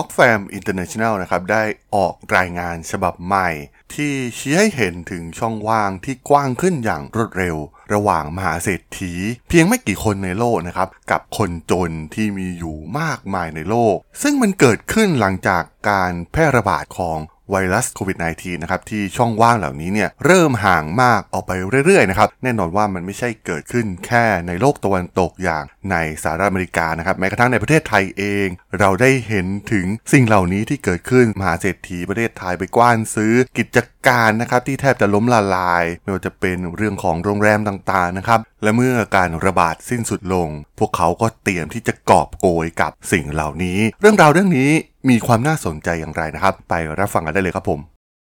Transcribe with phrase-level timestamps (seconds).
[0.00, 1.64] Oxfam International นะครับได้
[1.94, 3.48] ออกรายงานฉบับใหม่
[3.94, 7.56] ที่ชี้ให้เห็นถึงช่องว่างที่กว้างขึ้นอย่างรวดเร็ว
[7.92, 9.12] ระหว่างมหาเศรษฐี
[9.48, 17.18] เพียงไม่กี่คนในโลกนะครับ กับคนจนที่มีอยู่มากมายในโลก ซึ่งมันเกิดขึ้นหลังจากการแพร่ระบาดของ
[17.50, 21.52] ไวรัสโควิด -19 นะครับที่ช่องว่างเหล่านี้เนี่ยเริ่มห่างมากออกไป
[21.86, 28.46] เรื่อยๆนะครับแน่นอนว่ามันไม่ใช่เกิดขึ้นแค่ในโลกตะวันตกอย่างในสหรัฐอเมริกานะครับแม้กระทั่งในประเทศไทยเอง
[28.78, 40.48] เราได้เห็นถึงสิ่งเหล่านี้ที่เกิดขึ้นมหาเศรษฐีประเทศไทยไปกว้านซื้อกิจ การนะครับที่แทบจะล้มละลาย ไม่ว่าจะเป็นเรื่องของโรงแรมต่างๆนะครับและเมื่อการระบาดสิ้นสุดลง
[40.78, 44.70] พวกเขาก็เตรียมที่จะกอบโกยกับสิ่งเหล่านี้ เรื่องราวเรื่องนี้
[45.08, 47.80] มีความน่าสนใจอย่างไรนะครับ ไปรับฟังกันได้เลยครับผม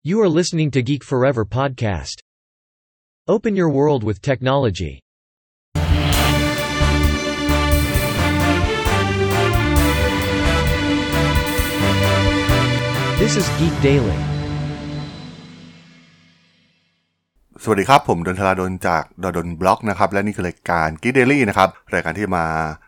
[0.10, 2.18] You are listening to Geek Forever podcast.
[3.28, 4.94] Open your world with technology.
[13.22, 14.35] This is Geek Daily.
[17.68, 22.46] สวัสดีครับ ผมดนทราดนจากดดนบล็อกนะครับและนี่คือรายการ g e e k Daily นะครับรายการที่มา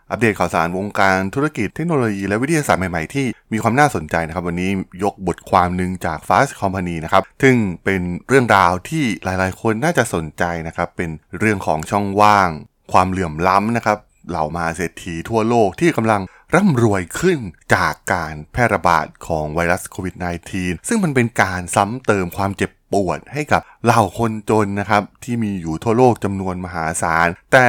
[0.10, 4.72] อัปเดตข่าวสารวงการธุรกิจเทคโนโลยีและวิทยาศาสตร์ใหม่ๆ ที่มีความน่าสนใจนะครับ วันนี้
[5.04, 12.50] ยกบทความหนึ่งจาก Fast Company นะครับซึ่งเป็นเรื่องราวที่หลายๆ คนน่าจะสนใจนะครับเป็นเรื่องของช่องว่าง
[12.92, 13.98] ความเหลื่อมล้ำนะครับ
[14.30, 16.22] เหล่ามาเศรษฐีทั่วโลกที่กำลัง
[16.56, 17.40] ร่ำรวยขึ้น
[17.76, 20.16] จากการแพร่ระบาดของไวรัสโควิด
[20.52, 27.68] -19 ซึ่งมันเป็นการซ้ำเติมความเจ็บ ปวดให้กับเหล่าคนจนนะครับ ที่มีอยู่ทั่วโลกจำนวนมหาศาล แต่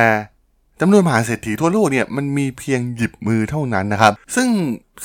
[0.81, 4.49] จำนวนมหาเศรษฐีทั่วโลกเนี่ยมันมีเพียงหยิบมือเท่านั้นนะครับ ซึ่ง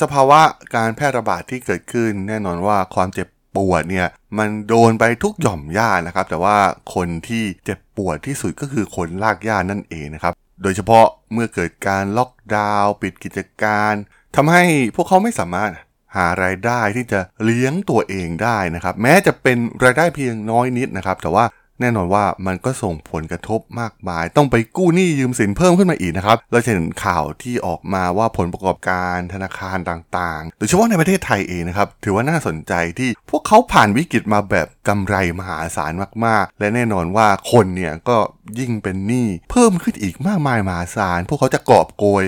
[0.01, 0.41] สภาวะ
[0.75, 6.57] การแพร่ระบาดที่เกิดขึ้น แน่นอนว่าความเจ็บปวดเนี่ยมันโดนไปทุกหย่อมย่านะครับ แต่ว่า
[6.93, 13.93] คนที่เจ็บปวดที่สุดก็คือคนลากย่านั่นเองนะครับ โดยเฉพาะเมื่อเกิดการล็อกดาวน์ปิดกิจการ
[14.35, 14.63] ทำให้
[14.95, 15.71] พวกเขาไม่สามารถ
[16.15, 21.45] หารายได้ที่จะเลี้ยงตัวเองได้นะครับ แม้จะเป็นรายได้เพียงน้อยนิดนะครับ แต่ว่า
[21.81, 35.93] แน่นอนว่ามันก็ส่งผลกระทบมากมาย ต้องไปกู้หนี้ยืมสินเพิ่มขึ้นมาอีกนะครับ เราจะเห็นข่าวที่ออกมาว่าผลประกอบการธนาคารต่างๆ โดยเฉพาะในประเทศไทยเองนะครับ ถือว่าน่าสนใจที่พวกเขาผ่านวิกฤตมาแบบกำไรมหาศาล
[36.25, 38.17] มากๆ และแน่นอนว่าคนเนี่ยก็
[38.59, 42.23] ยิ่งเป็นหนี้เพิ่มขึ้นอีกมากมายมหาศาล พวกเขาจะกอบโกย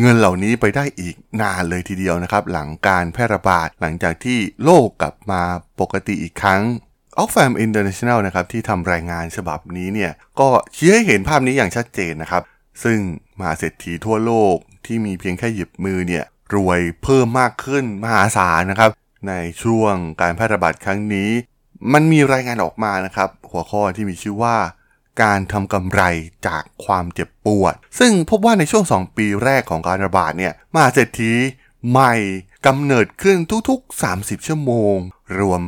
[0.00, 5.42] เงินเหล่านี้ไปได้อีกนานเลยทีเดียวนะครับ หลังการแพร่ระบาดหลังจากที่โลกกลับมา
[5.80, 6.62] ปกติอีกครั้ง
[7.20, 12.42] Oxfam International นะครับที่ทำรายงานฉบับนี้เนี่ยก็ชี้ให้เห็นภาพนี้อย่างชัดเจนนะครับ
[12.84, 12.98] ซึ่ง
[13.38, 16.24] มหาเศรษฐีทั่วโลกที่มีเพียงแค่หยิบมือเนี่ย
[16.54, 18.90] รวยเพิ่มมากขึ้นมหาศาลนะครับ
[19.28, 21.30] ในช่วงการแพร่ระบาดครั้งนี้
[21.92, 24.56] มันมีรายงานออกมานะครับ หัวข้อที่มีชื่อว่า
[25.22, 26.02] การทำกำไร
[26.46, 31.32] จากความเจ็บปวด ซึ่งพบว่าในช่วง 2 ปีแรกของการระบาดเนี่ยมหาเศรษฐี
[31.90, 32.14] ใหม่
[32.66, 33.36] กำเนิดขึ้น
[33.68, 34.96] ทุกๆ 30 ชั่วโมง
[35.40, 35.62] รวม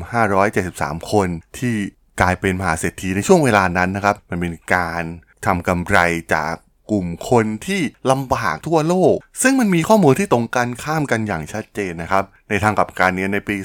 [0.52, 1.76] 573 คนที่
[2.20, 5.02] กลายเป็นมหาเศรษฐีในช่วงเวลานั้นนะครับ มันเป็นการ
[5.46, 5.98] ทำกำไร
[6.34, 6.54] จาก
[6.90, 7.80] กลุ่มคนที่
[8.10, 13.56] ลำบากทั่วโลก ซึ่งมันมีข้อมูลที่ตรงกันข้ามกันอย่างชัดเจนนะครับ ในทางกลับการนี้ในปี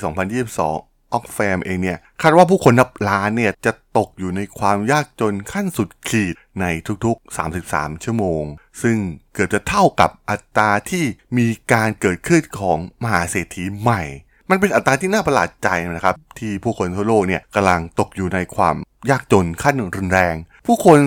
[0.44, 6.66] 2022 ออกแฟมเองเนี่ยคาดว่าผู้คนนับล้านเนี่ยจะตกอยู่ในความยากจนขั้นสุดขีดใน
[7.06, 8.44] ทุกๆ 33 ชั่วโมง
[8.82, 8.98] ซึ่ง
[9.34, 11.04] เกือบจะเท่ากับอัตราที่
[11.38, 14.04] มีการเกิดขึ้นของมหาเศรษฐีใหม่
[14.50, 18.76] มันเป็นอัตราที่น่าประหลาดใจนะครับ ที่ผู้คนทั่วโลกเนี่ยกำลังตกอยู่ในความ
[19.10, 20.36] ยากจนขั้นรุนแรง
[20.66, 21.00] ผู้คน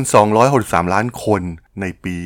[0.43, 1.43] 263 ล้านคน
[1.81, 2.17] ในปี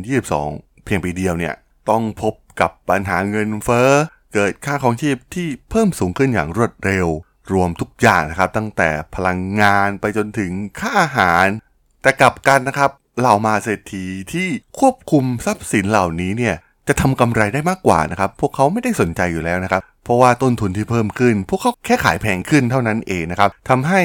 [0.00, 1.54] 2022 เพียงปีเดียวเนี่ย
[1.90, 3.90] ต้องพบกับปัญหาเงินเฟ้อ
[4.34, 7.06] เกิดค่าของชีพที่เพิ่มสูงขึ้นอย่างรวดเร็ว
[7.52, 10.50] รวมทุกอย่างนะครับ ตั้งแต่พลังงานไปจนถึง
[10.80, 11.46] ค่าอาหาร
[12.02, 16.54] แต่กลับกันนะครับเหล่ามาเศรษฐีที่ควบคุมทรัพย์สินเหล่านี้เนี่ย
[16.88, 24.02] จะทำกำไรได้มากกว่านะครับ พวกเขาไม่ได้สนใจอยู่แล้วนะครับ เพราะว่าต้นทุนที่เพิ่มขึ้น พวกเขาแค่ขายแพงขึ้นเท่านั้นเองนะครับทำให้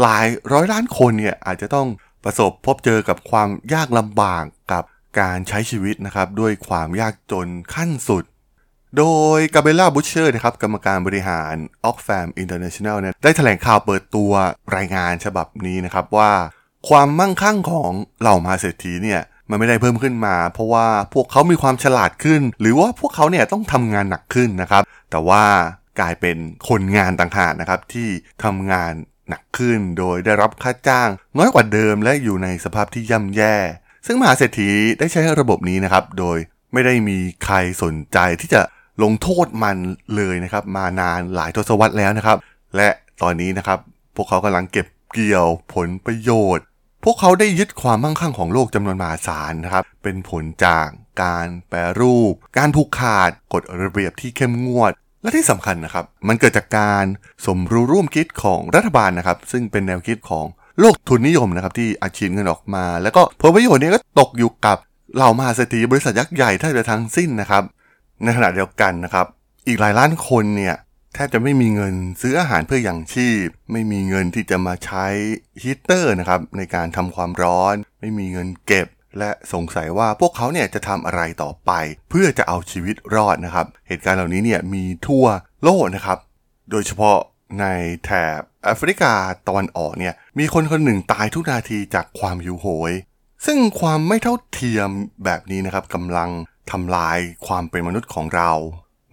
[0.00, 1.88] หลายร้อยล้านคนเนี่ยอาจจะต้อง
[2.24, 4.84] ประสบพบเจอกับความยากลำบากกับ
[5.20, 8.24] การใช้ชีวิตนะครับ ด้วยความยากจนขั้นสุด
[8.96, 9.04] โด
[9.36, 11.54] ยกาเบล่าบูชเชอร์นะครับกรรมการบริหาร
[11.88, 14.32] Oxfam International เนี่ยได้แถลงข่าวเปิดตัว
[14.76, 16.32] รายงานฉบับนี้นะครับว่า
[16.88, 19.20] ความมั่งคั่งของเหล่ามาเศรษฐีเนี่ย
[19.50, 25.44] มันไม่ได้เพิ่มขึ้นมา เพราะว่าพวกเขามีความฉลาดขึ้น หรือว่าพวกเขาเนี่ยต้องทำงานหนักขึ้นนะครับ แต่ว่า
[26.00, 26.36] กลายเป็น
[26.68, 28.08] คนงานต่างหากนะครับที่
[28.44, 28.92] ทำงาน
[29.28, 31.08] หนักขึ้น โดยได้รับค่าจ้าง
[31.38, 33.56] น้อยกว่าเดิมและอยู่ในสภาพที่ย่ำแย่
[34.06, 36.38] ซึ่งมหาเศรษฐีได้ใช้ระบบนี้นะครับ โดย
[36.72, 38.60] ไม่ได้มีใครสนใจที่จะ
[39.02, 39.76] ลงโทษมัน
[40.16, 42.38] เลยนะครับ มานานหลายทศวรรษแล้วนะครับ
[42.76, 42.88] และ
[43.22, 43.78] ตอนนี้นะครับ
[44.16, 46.64] พวกเขากำลังเก็บเกี่ยวผลประโยชน์
[47.04, 50.88] พวกเขาได้ยึดความมั่งคั่งของโลกจำนวนมหาศาลนะครับ เป็นผลจาก
[51.22, 54.92] การแปรรูป การผูกขาดกฎระเบียบที่เข้มงวด
[55.22, 57.04] และที่สำคัญนะครับ มันเกิดจากการ
[57.46, 60.46] สมรู้ร่วมคิดของรัฐบาลนะครับ ซึ่งเป็นแนวคิดของ
[60.80, 64.76] โลกทุนนิยมนะครับที่อาชีพเงินออกมา แล้วก็ผลประโยชน์นี้ก็ตกอยู่กับ
[65.14, 67.62] เหล่ามหาเศรษฐีบริษัทยักษ์ใหญ่แทบจะทั้งสิ้นนะครับ
[68.22, 69.26] ในขณะเดียวกันนะครับ
[69.66, 70.76] อีกหลายล้านคนเนี่ย
[71.14, 75.06] แทบจะไม่มีเงินซื้ออาหารเพื่ออย่างชีพ ไม่มีเงินที่จะมาใช้
[75.62, 78.88] ฮีตเตอร์นะครับในการทำความร้อน ไม่มีเงินเก็บ
[79.18, 81.70] และสงสัยว่าพวกเขาเนี่ยจะทำอะไรต่อไป
[82.10, 85.24] เพื่อจะเอาชีวิตรอดนะครับ เหตุการณ์เหล่านี้เนี่ยมีทั่ว
[85.64, 86.18] โลกนะครับ
[86.70, 87.18] โดยเฉพาะ
[87.60, 87.66] ใน
[88.04, 89.12] แถบแอฟริกา
[89.46, 92.92] ตะวันออกเนี่ยมีคนคนหนึ่งตายทุกนาทีจากความหิวโหย
[93.46, 94.88] ซึ่งความไม่เท่าเทียม
[95.24, 96.30] แบบนี้นะครับกำลัง
[96.70, 98.50] ทำลายความเป็นมนุษย์ของเรา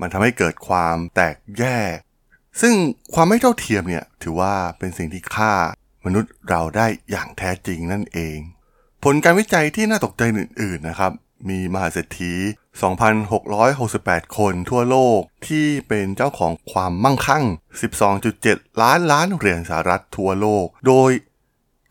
[0.01, 1.95] มันทำให้เกิดความแตกแยก
[2.61, 2.73] ซึ่ง
[3.13, 5.53] ความไม่เท่าเทียมเนี่ยถือว่าเป็นสิ่งที่ฆ่า
[6.05, 8.37] มนุษย์เราได้อย่างแท้จริงนั่นเอง
[9.03, 11.11] ผลการวิจัยที่น่าตกใจอื่น ๆนะครับ
[11.49, 12.33] มีมหาเศรษฐี
[13.19, 17.43] 2,668 คนทั่วโลกที่เป็นเจ้าของความมั่งคั่ง
[18.11, 21.11] 12.7 ล้านล้านเหรียญสหรัฐทั่วโลก โดย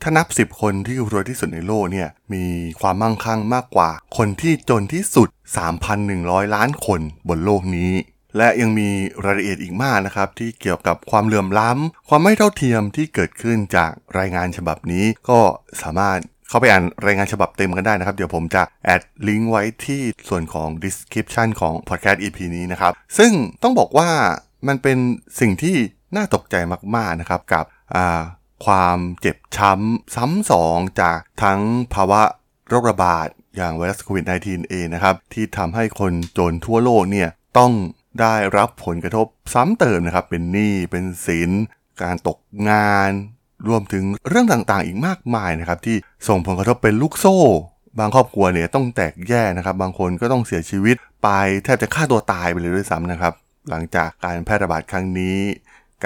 [0.03, 2.45] ถ้านับ 10 คนที่รวยที่สุดในโลกเนี่ยมี
[2.81, 5.29] ความมั่งคั่งมากกว่า คนที่จนที่สุด
[5.93, 7.93] 3,100 ล้านคนบนโลกนี้
[8.37, 8.89] และยังมี
[9.25, 15.39] รายละเอียดอีกมากนะครับ ที่เกี่ยวกับความเหลื่อมล้ำ ความไม่เท่าเทียมที่เกิดขึ้นจากรายงานฉบับนี้ก็
[15.83, 16.19] สามารถ
[16.49, 23.33] เข้าไปอ่านรายงานฉบับเต็มกันได้นะครับ เดี๋ยวผมจะแอดลิงก์ไว้ที่ส่วนของ description ของ podcast EP นี้นะครับ ซึ่ง
[23.63, 24.11] ต้องบอกว่า
[24.69, 24.99] มันเป็น
[25.41, 25.77] สิ่งที่
[26.17, 26.57] น่าตกใจ
[26.97, 27.65] มากๆนะครับกับ
[27.95, 28.23] อ่า
[28.65, 31.61] ความเจ็บช้ำซ้ำสองจากทั้ง
[31.95, 32.23] ภาวะ
[32.69, 37.29] โรคระบาดอย่างไวรัสโควิด -19 เองนะครับ ที่ทำให้คนจนทั่วโลกเนี่ย
[37.59, 37.73] ต้อง
[38.21, 41.51] ได้รับผลกระทบซ้ำเติมนะครับ เป็นหนี้เป็นสิน
[42.03, 42.39] การตก
[42.71, 43.11] งาน
[43.69, 45.97] รวมถึงเรื่องต่างๆ อีกมากมายนะครับ ที่
[46.29, 47.39] ส่งผลกระทบเป็นลูกโซ่
[47.99, 51.29] บางครอบครัวเนี่ยต้องแตกแยกนะครับ บางคนก็ต้องเสียชีวิตไป
[51.65, 53.33] แทบจะฆ่าตัวตายไปเลยด้วยซ้ำนะครับ
[53.71, 55.39] หลังจากการแพร่ระบาดครั้งนี้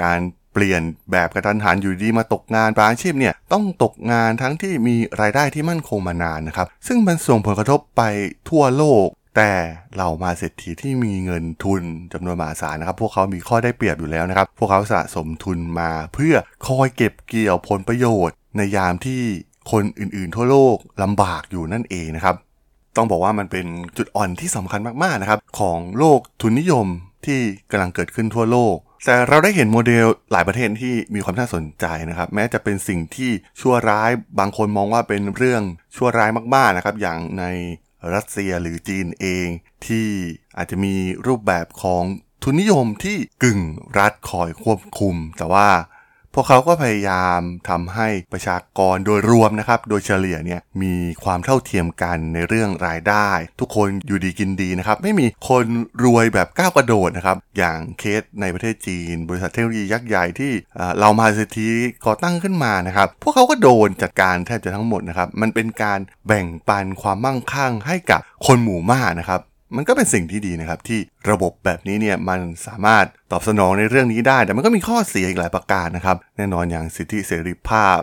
[0.01, 0.19] การ
[0.61, 8.01] ลี่ยนแบบกระทันหันอยู่ดีมาตกงานบางอาชีพเนี่ยต้องตกงานทั้งที่มีรายได้ที่มั่นคงมานานนะครับ ซึ่งมันส่งผลกระทบไป
[8.49, 9.07] ทั่วโลก
[9.37, 9.51] แต่
[9.93, 11.81] เหล่ามาเศรษฐีที่มีเงินทุน
[12.13, 16.35] จำนวนมหาศาลนะครับ พวกเขามีข้อได้เปรียบอยู่แล้วนะครับ พวกเขาสะสมทุนมาเพื่อ
[16.67, 19.21] คอยเก็บเกี่ยวผลประโยชน์ ในยามที่
[19.71, 22.35] คนอื่นๆ ทั่วโลกลำบากอยู่นั่นเองนะครับ
[22.95, 23.65] ต้องบอกว่ามันเป็น
[23.97, 26.87] จุดอ่อนที่สำคัญมากๆนะครับ ของโลกทุนนิยม
[27.25, 27.39] ที่
[27.71, 28.75] กำลังเกิดขึ้นทั่วโลก
[29.05, 35.63] แต่เราได้เห็นโมเดลหลายประเทศที่มีความน่าสนใจนะครับ แม้จะเป็นสิ่งที่ชั่วร้ายบางคนมองว่าเป็นเรื่อง
[35.95, 37.45] ชั่วร้ายมากๆนะครับ อย่างใน
[38.13, 39.47] รัสเซียหรือจีนเอง
[39.87, 40.07] ที่
[40.57, 40.95] อาจจะมี
[41.27, 42.03] รูปแบบของ
[42.43, 43.59] ทุนนิยมที่กึ่ง
[43.99, 45.67] รัฐคอยควบคุม แต่ว่า
[46.35, 47.39] พวกเขาก็พยายาม
[47.69, 50.93] ทำให้ประชากรโดยรวมนะครับ โดยเฉลี่ยเนี่ยมี
[51.23, 53.29] ความเท่าเทียมกันในเรื่องรายได้
[53.59, 55.65] ทุกคนอยู่ดีกินดีนะครับ ไม่มีคน
[56.03, 61.69] รวยแบบก้าวกระโดดนะครับ อย่างเคสในประเทศจีน บริษัทเทคโนโลยียักษ์ใหญ่ที่เอ่อเรามาเศรษฐี
[62.05, 69.41] ก่อตั้งขึ้นมานะครับ พวกเขาก็โดนจัดการแทบจะทั้งหมดนะครับ มันเป็นการแบ่งปันความมั่งคั่งให้กับคนหมู่มากนะครับ
[69.75, 70.99] มันก็เป็นสิ่งที่ดีนะครับที่
[71.29, 77.99] ระบบแบบนี้เนี่ยมันสามารถตอบสนองในเรื่องนี้ได้ แต่มันก็มีข้อเสียอีกหลายประการนะครับ แน่นอนอย่างสิทธิเสรีภาพ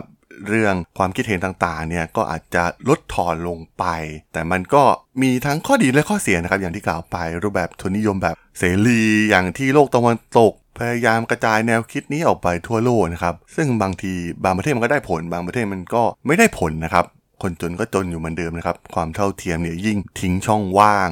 [0.47, 3.85] เรื่องความคิดเห็นต่างๆเนี่ยก็อาจจะลดทอนลงไป
[4.33, 4.83] แต่มันก็
[5.21, 17.05] มีทั้งข้อดีและข้อเสียนะครับอย่างที่กล่าวไปรูปแบบทุนนิยมแบบเสรีอย่างที่โลกตะวันตกพยายามกระจายแนวคิดนี้ออกไปทั่วโลกนะครับ ซึ่งบางทีบางประเทศมันก็ได้ผล บางประเทศมันก็ไม่ได้ผลนะครับ
[17.41, 21.09] คนจนก็จนอยู่เหมือนเดิมนะครับ ความเท่าเทียมเนี่ยยิ่งทิ้งช่องว่าง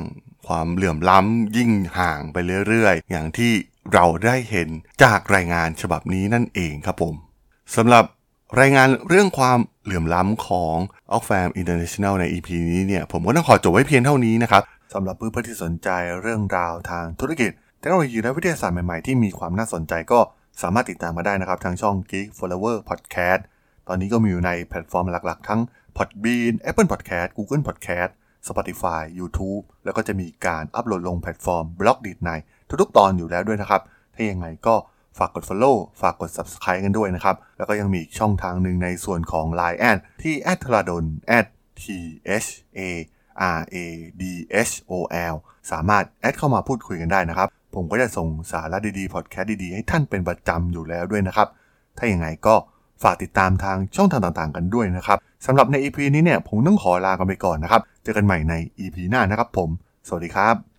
[0.48, 2.38] ความเหลื่อมล้ำยิ่งห่างไป
[2.68, 3.54] เรื่อยๆ อย่างที่
[3.94, 4.70] เราได้เห็น
[5.04, 7.14] จากรายงานฉบับนี้นั่นเองครับผม
[7.76, 8.06] สำหรับ
[8.60, 10.78] รายงานเรื่องความเหลื่อมล้ำของ
[11.16, 15.90] Oxfam International ใน EP นี้เนี่ย ผมก็ต้องขอจบไว้เพียงเท่านี้นะครับสำหรับเพื่อนๆที่สนใจ
[16.22, 20.20] เรื่องราวทางธุรกิจเทคโนโลยีและวิทยาศาสตร์ใหม่ๆ ที่มีความน่าสนใจก็
[20.62, 23.42] สามารถติดตามมาได้นะครับ ทางช่อง Geek Flower Podcast
[23.88, 25.62] ตอนนี้ก็มีอยู่ในแพลตฟอร์มหลักๆ ทั้ง
[25.98, 28.12] Podbean Apple Podcast Google Podcast
[28.48, 32.32] Spotify YouTube แล้วก็จะมีการอัปโหลดลงแพลตฟอร์ม Blockdit ใน
[32.82, 33.82] ทุกๆ ตอนอยู่แล้วด้วยนะครับ
[34.14, 34.76] ถ้ายังไงก็
[35.18, 41.04] ฝากกด Follow ฝากกด Subscribe กันด้วยนะครับ แล้วก็ยังมีช่องทางหนึ่งในส่วนของ Line แอดที่ a t h r a d o n
[41.82, 41.84] t
[42.46, 42.48] h
[42.78, 42.80] a
[43.58, 43.76] r a
[44.22, 44.24] d
[44.70, 44.92] h o
[45.32, 45.36] l
[45.72, 51.48] สามารถแอดเข้ามาพูดคุยกันได้นะครับ ผมก็จะส่งสาระดีๆ พอดแคสต์ดีๆ ให้ท่านเป็นประจำอยู่แล้วด้วยนะครับ
[51.98, 52.56] ถ้าอย่างไงก็
[53.04, 59.70] ฝากติดตามทางช่องทางต่างๆ กันด้วยนะครับ สำหรับใน EP นี้เนี่ยผมต้องขอลากันไปก่อนนะครับ เจอกันใหม่ใน EP หน้านะครับผม
[60.08, 60.75] สวัสดีครับ